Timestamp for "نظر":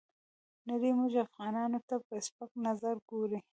2.65-2.95